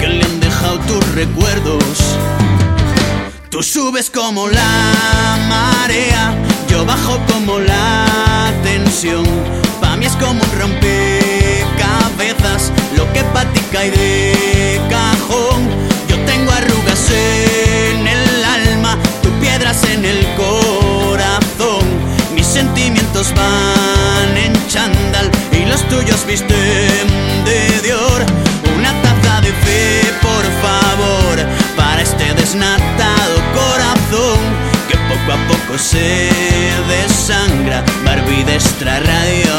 que 0.00 0.08
le 0.08 0.24
han 0.24 0.40
dejado 0.40 0.78
tus 0.90 1.14
recuerdos. 1.14 2.16
Tú 3.50 3.62
subes 3.62 4.08
como 4.08 4.48
la 4.48 5.36
marea, 5.50 6.34
yo 6.72 6.84
bajo 6.86 7.18
como 7.30 7.58
la 7.58 8.50
tensión. 8.62 9.26
Pa' 9.80 9.96
mí 9.96 10.06
es 10.06 10.16
como 10.16 10.42
un 10.42 10.52
rompecabezas, 10.58 12.72
lo 12.96 13.12
que 13.12 13.22
pa' 13.34 13.44
ti 13.52 13.60
de 13.70 14.80
cajón. 14.88 15.68
Yo 16.08 16.16
tengo 16.24 16.50
arrugas 16.50 17.10
en 17.10 18.06
el 18.06 18.44
alma, 18.44 18.96
tú 19.22 19.28
piedras 19.40 19.84
en 19.84 20.04
el 20.04 20.26
corazón. 20.42 21.84
Mis 22.34 22.46
sentimientos 22.46 23.32
van 23.34 24.36
en 24.36 24.52
chándal 24.68 25.30
y 25.52 25.66
los 25.66 25.86
tuyos 25.88 26.24
visten 26.26 27.06
de 27.44 27.80
Dior. 27.82 28.24
Una 28.78 28.92
taza 29.02 29.42
de 29.42 29.52
fe, 29.64 30.14
por 30.22 30.44
favor, 30.64 31.36
para 31.76 32.00
este 32.00 32.32
que 32.32 32.56
poco 35.26 35.32
a 35.32 35.46
poco 35.46 35.78
se 35.78 36.30
desangra. 36.88 37.84
Barbie 38.04 38.44
de 38.44 38.54
extra 38.54 39.00
radio. 39.00 39.52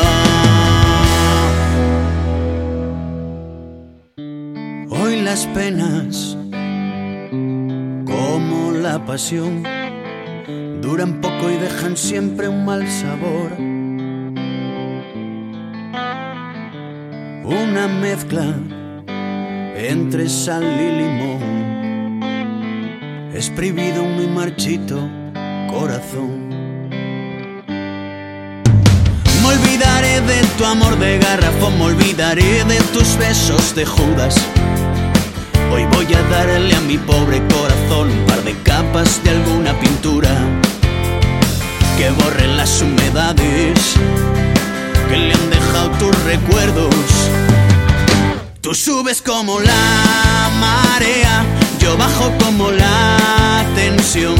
Hoy 4.90 5.22
las 5.22 5.48
penas, 5.48 6.38
como 8.06 8.72
la 8.72 9.06
pasión, 9.06 9.64
duran 10.82 11.22
poco 11.22 11.50
y 11.50 11.58
dejan 11.58 11.98
siempre 11.98 12.48
un 12.48 12.66
mal 12.66 12.88
sabor. 12.88 13.52
Una 17.46 17.88
mezcla 17.88 18.56
entre 19.76 20.30
sal 20.30 20.64
y 20.64 20.92
limón, 21.02 22.24
exprimido 23.34 24.04
un 24.04 24.16
muy 24.16 24.28
marchito 24.28 25.23
Me 29.42 29.48
olvidaré 29.48 30.22
de 30.22 30.42
tu 30.58 30.66
amor 30.66 31.00
de 31.00 31.18
garrafón, 31.18 31.78
me 31.80 31.86
olvidaré 31.86 32.64
de 32.64 32.80
tus 32.94 33.18
besos 33.18 33.74
de 33.74 33.84
Judas. 33.84 34.36
Hoy 35.72 35.86
voy 35.94 36.14
a 36.14 36.22
darle 36.30 36.76
a 36.76 36.82
mi 36.82 37.00
pobre 37.00 37.42
corazón 37.48 38.12
un 38.12 38.26
par 38.28 38.44
de 38.44 38.54
capas 38.62 39.24
de 39.24 39.32
alguna 39.32 39.74
pintura 39.80 40.30
que 41.98 42.12
borre 42.12 42.48
las 42.48 42.82
humedades 42.82 43.96
que 45.10 45.18
le 45.18 45.34
han 45.34 45.50
dejado 45.50 45.90
tus 45.98 46.24
recuerdos. 46.24 46.96
Tú 48.62 48.76
subes 48.76 49.24
como 49.24 49.60
la 49.60 50.50
marea, 50.60 51.44
yo 51.80 51.98
bajo 51.98 52.32
como 52.38 52.70
la 52.70 53.66
tensión. 53.76 54.36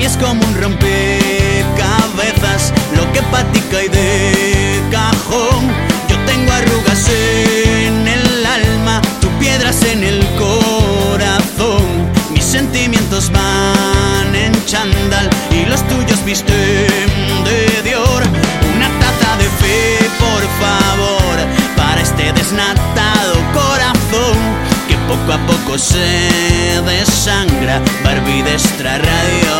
Mí 0.00 0.06
es 0.06 0.16
como 0.16 0.40
un 0.46 0.54
rompecabezas, 0.54 2.72
lo 2.96 3.12
que 3.12 3.20
pa' 3.30 3.44
ti 3.52 3.60
cae 3.70 3.90
de 3.90 4.80
cajón. 4.90 5.68
Yo 6.08 6.16
tengo 6.24 6.50
arrugas 6.50 7.06
en 7.06 8.08
el 8.08 8.46
alma, 8.46 9.02
tú 9.20 9.28
piedras 9.38 9.82
en 9.82 10.02
el 10.02 10.26
corazón. 10.38 11.84
Mis 12.32 12.46
sentimientos 12.46 13.30
van 13.30 14.34
en 14.34 14.54
chándal 14.64 15.28
y 15.50 15.66
los 15.66 15.86
tuyos 15.86 16.24
visten 16.24 17.10
de 17.44 17.82
Dior. 17.84 18.22
Una 18.74 18.88
taza 19.00 19.36
de 19.36 19.50
fe, 19.60 20.08
por 20.18 20.42
favor, 20.62 21.36
para 21.76 22.00
este 22.00 22.32
desnatado 22.32 23.19
poco 25.70 25.78
se 25.78 26.82
desangra. 26.82 27.80
Barbie 28.04 28.42
de 28.42 28.52
extra 28.52 28.98
radio. 28.98 29.52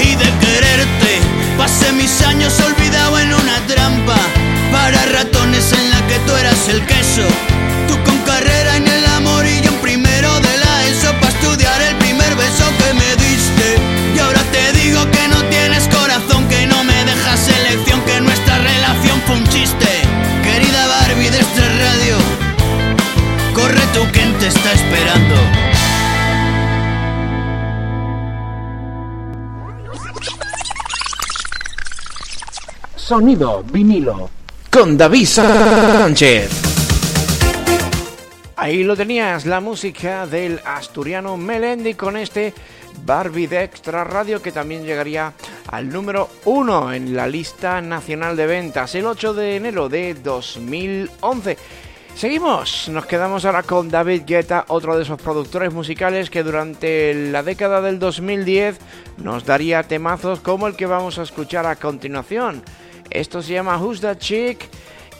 Y 0.00 0.14
de 0.14 0.30
quererte, 0.40 1.20
pasé 1.58 1.92
mis 1.92 2.22
años 2.22 2.54
olvidado 2.60 3.18
en 3.18 3.34
una 3.34 3.58
trampa 3.66 4.16
para 4.72 5.04
ratones 5.06 5.72
en 5.72 5.90
la 5.90 6.06
que 6.06 6.18
tú 6.26 6.34
eras 6.36 6.68
el 6.68 6.84
queso. 6.86 7.26
Corre 23.66 23.86
tú 23.92 24.00
quien 24.12 24.32
te 24.38 24.46
está 24.46 24.72
esperando. 24.72 25.34
Sonido 32.94 33.64
vinilo 33.64 34.30
con 34.70 34.96
David 34.96 35.26
Sánchez. 35.26 36.50
Ahí 38.56 38.84
lo 38.84 38.96
tenías, 38.96 39.46
la 39.46 39.60
música 39.60 40.26
del 40.26 40.60
asturiano 40.64 41.36
Melendi 41.36 41.94
con 41.94 42.16
este 42.16 42.54
Barbie 43.04 43.48
de 43.48 43.64
Extra 43.64 44.04
Radio 44.04 44.40
que 44.40 44.52
también 44.52 44.84
llegaría 44.84 45.32
al 45.68 45.88
número 45.88 46.28
uno 46.44 46.92
en 46.92 47.14
la 47.16 47.26
lista 47.26 47.80
nacional 47.80 48.36
de 48.36 48.46
ventas 48.46 48.94
el 48.94 49.06
8 49.06 49.34
de 49.34 49.56
enero 49.56 49.88
de 49.88 50.14
2011. 50.14 51.56
Seguimos, 52.16 52.88
nos 52.88 53.04
quedamos 53.04 53.44
ahora 53.44 53.62
con 53.62 53.90
David 53.90 54.22
Guetta, 54.26 54.64
otro 54.68 54.96
de 54.96 55.02
esos 55.02 55.20
productores 55.20 55.70
musicales 55.74 56.30
que 56.30 56.42
durante 56.42 57.12
la 57.30 57.42
década 57.42 57.82
del 57.82 57.98
2010 57.98 58.78
nos 59.18 59.44
daría 59.44 59.82
temazos 59.82 60.40
como 60.40 60.66
el 60.66 60.76
que 60.76 60.86
vamos 60.86 61.18
a 61.18 61.24
escuchar 61.24 61.66
a 61.66 61.76
continuación. 61.76 62.62
Esto 63.10 63.42
se 63.42 63.52
llama 63.52 63.76
Who's 63.76 64.00
That 64.00 64.16
Chick 64.16 64.66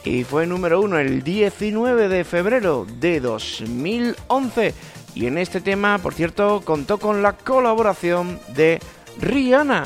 y 0.07 0.25
fue 0.25 0.47
número 0.47 0.81
uno 0.81 0.99
el 0.99 1.23
19 1.23 2.09
de 2.09 2.25
febrero 2.25 2.87
de 2.99 3.21
2011. 3.21 4.73
Y 5.15 5.27
en 5.27 5.37
este 5.37 5.61
tema, 5.61 5.99
por 5.99 6.15
cierto, 6.15 6.63
contó 6.65 6.97
con 6.97 7.23
la 7.23 7.35
colaboración 7.35 8.41
de 8.55 8.81
Rihanna. 9.21 9.85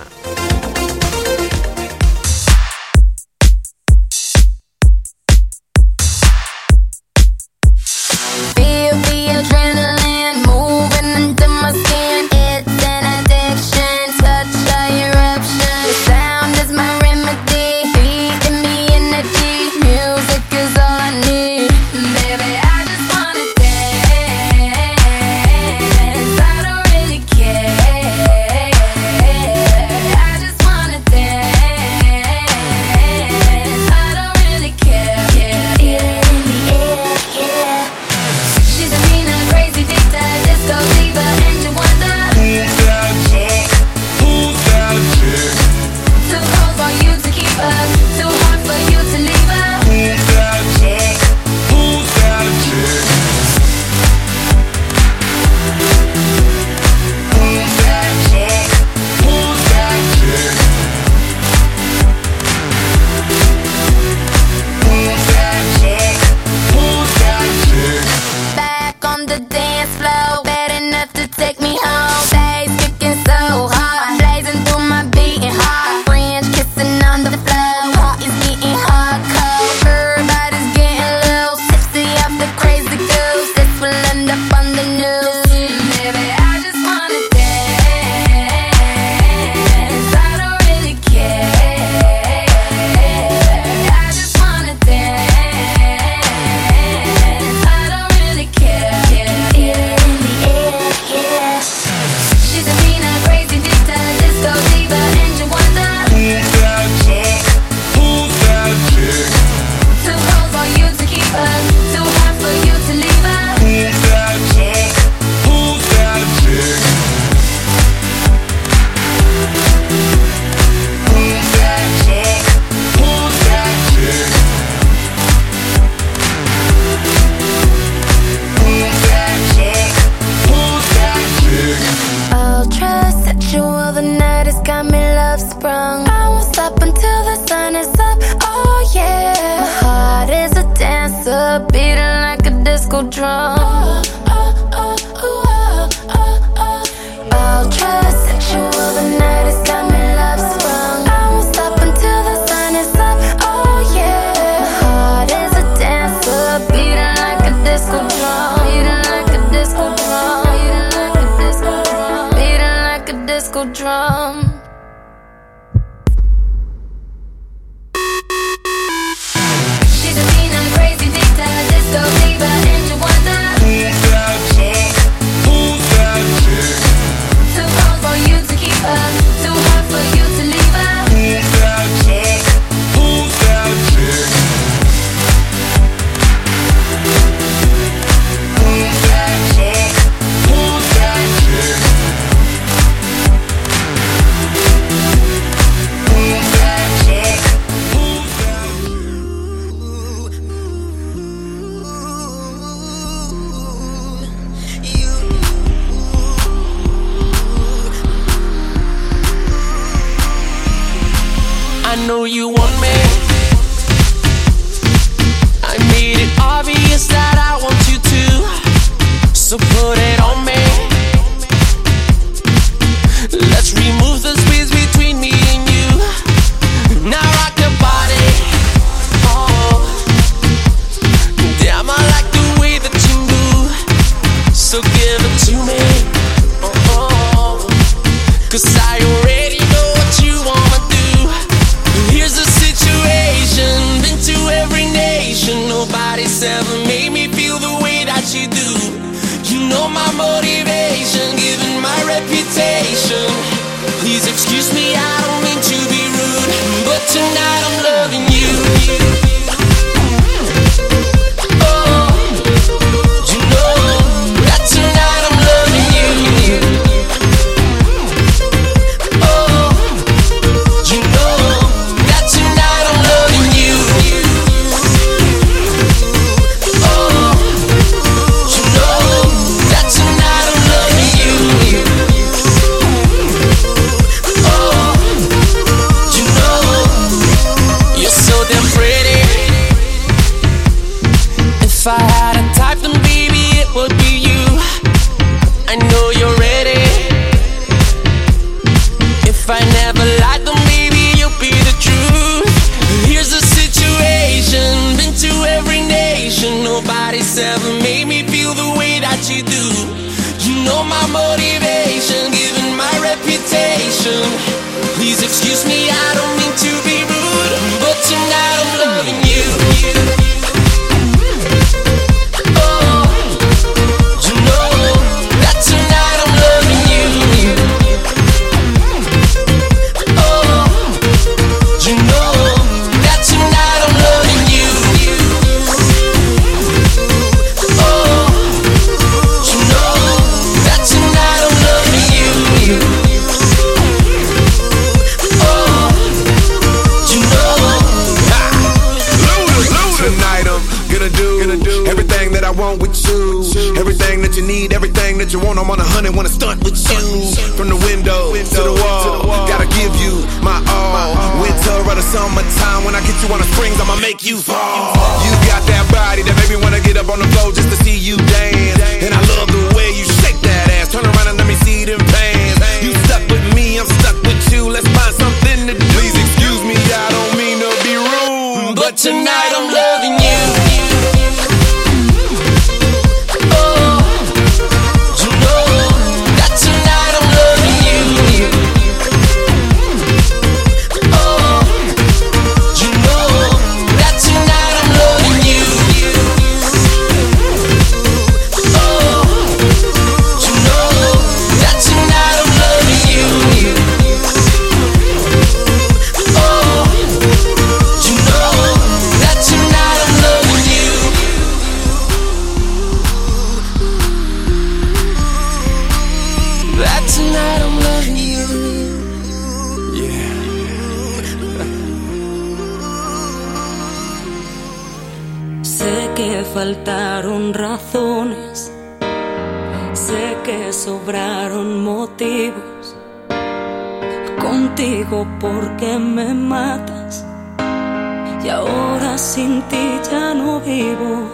Sin 439.20 439.60
ti 439.68 440.00
ya 440.10 440.32
no 440.32 440.60
vivo. 440.60 441.28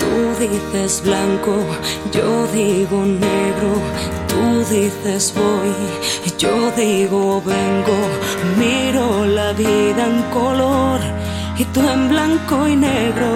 Tú 0.00 0.12
dices 0.40 1.02
blanco, 1.04 1.54
yo 2.12 2.46
digo 2.52 2.98
negro. 3.04 3.70
Tú 4.30 4.42
dices 4.74 5.32
voy, 5.36 5.72
yo 6.36 6.54
digo 6.76 7.40
vengo. 7.42 7.98
Miro 8.58 9.24
la 9.26 9.52
vida 9.52 10.02
en 10.12 10.22
color 10.38 10.98
y 11.56 11.64
tú 11.66 11.80
en 11.88 12.08
blanco 12.08 12.66
y 12.66 12.74
negro. 12.74 13.32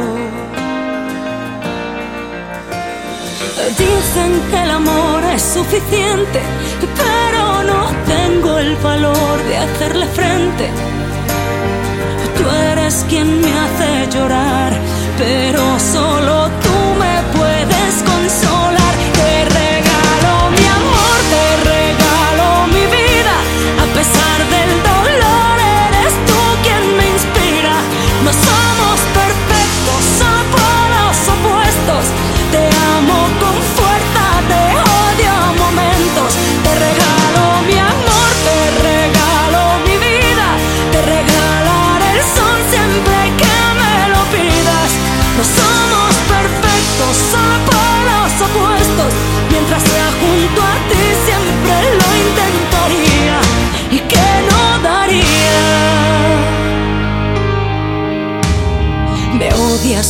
Dicen 3.79 4.33
que 4.51 4.63
el 4.65 4.71
amor 4.71 5.23
es 5.33 5.43
suficiente, 5.43 6.41
pero 7.03 7.63
no 7.71 7.81
tengo 8.15 8.59
el 8.59 8.75
valor 8.77 9.37
de 9.49 9.57
hacerle 9.59 10.07
frente. 10.07 10.67
Tú 12.41 12.49
eres 12.49 12.80
quien 13.09 13.41
me 13.41 13.53
hace 13.53 14.09
llorar, 14.11 14.73
pero 15.17 15.79
solo 15.79 16.49
tú 16.61 16.77
me 16.99 17.39
puedes 17.39 17.60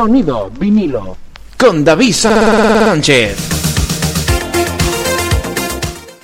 Sonido 0.00 0.50
vinilo. 0.58 1.14
Con 1.58 1.84
David 1.84 2.14
Sánchez. 2.14 3.36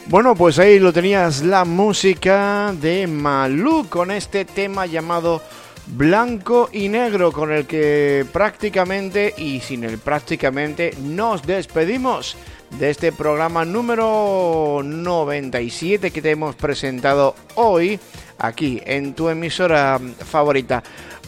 Bueno, 0.06 0.34
pues 0.34 0.58
ahí 0.58 0.78
lo 0.78 0.94
tenías, 0.94 1.42
la 1.42 1.66
música 1.66 2.72
de 2.80 3.06
Malú 3.06 3.86
con 3.90 4.10
este 4.10 4.46
tema 4.46 4.86
llamado 4.86 5.42
Blanco 5.88 6.70
y 6.72 6.88
Negro, 6.88 7.30
con 7.32 7.52
el 7.52 7.66
que 7.66 8.24
prácticamente 8.32 9.34
y 9.36 9.60
sin 9.60 9.84
el 9.84 9.98
prácticamente 9.98 10.94
nos 11.02 11.42
despedimos 11.42 12.34
de 12.78 12.88
este 12.88 13.12
programa 13.12 13.66
número 13.66 14.80
97 14.82 16.10
que 16.12 16.22
te 16.22 16.30
hemos 16.30 16.56
presentado 16.56 17.34
hoy 17.56 18.00
aquí 18.38 18.80
en 18.86 19.12
tu 19.12 19.28
emisora 19.28 20.00
favorita. 20.24 20.82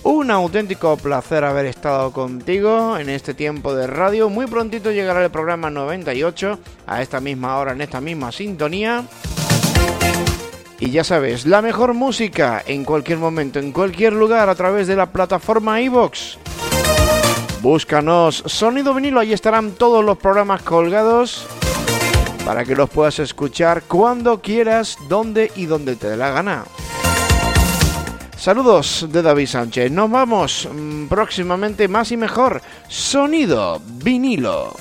Un 0.05 0.31
auténtico 0.31 0.97
placer 0.97 1.45
haber 1.45 1.67
estado 1.67 2.13
contigo 2.13 2.97
en 2.99 3.09
este 3.09 3.35
tiempo 3.35 3.75
de 3.75 3.87
radio. 3.87 4.29
Muy 4.31 4.47
prontito 4.47 4.91
llegará 4.93 5.25
el 5.25 5.31
programa 5.31 5.71
98 5.71 6.59
a 6.87 7.03
esta 7.03 7.21
misma 7.21 7.59
hora, 7.59 7.73
en 7.73 7.81
esta 7.81 8.01
misma 8.01 8.33
sintonía. 8.33 9.05
Y 10.81 10.91
ya 10.91 11.03
sabes, 11.03 11.45
la 11.45 11.61
mejor 11.61 11.95
música 11.95 12.63
en 12.67 12.85
cualquier 12.85 13.19
momento, 13.19 13.59
en 13.59 13.73
cualquier 13.73 14.13
lugar, 14.13 14.49
a 14.49 14.55
través 14.55 14.87
de 14.87 14.97
la 14.97 15.11
plataforma 15.11 15.81
iVox. 15.83 16.39
Búscanos 17.61 18.45
Sonido 18.47 18.95
Vinilo, 18.95 19.19
ahí 19.19 19.33
estarán 19.33 19.73
todos 19.73 20.05
los 20.05 20.17
programas 20.17 20.63
colgados 20.63 21.45
para 22.45 22.65
que 22.65 22.77
los 22.77 22.89
puedas 22.89 23.19
escuchar 23.19 23.83
cuando 23.83 24.41
quieras, 24.41 24.97
donde 25.09 25.51
y 25.57 25.67
donde 25.67 25.97
te 25.97 26.09
dé 26.09 26.17
la 26.17 26.31
gana. 26.31 26.65
Saludos 28.39 29.05
de 29.11 29.21
David 29.21 29.49
Sánchez. 29.49 29.91
Nos 29.91 30.09
vamos 30.09 30.69
mm, 30.73 31.07
próximamente 31.09 31.89
más 31.89 32.13
y 32.13 32.17
mejor. 32.17 32.63
Sonido 32.87 33.83
vinilo. 33.85 34.77